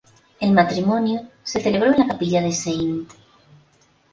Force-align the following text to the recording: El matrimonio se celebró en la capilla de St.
El 0.39 0.53
matrimonio 0.53 1.27
se 1.43 1.61
celebró 1.61 1.91
en 1.93 1.99
la 1.99 2.07
capilla 2.07 2.41
de 2.41 2.47
St. 2.47 3.05